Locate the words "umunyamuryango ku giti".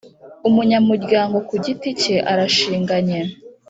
0.47-1.89